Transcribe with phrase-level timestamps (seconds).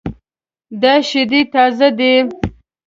[0.81, 2.13] دا شیدې تازه دي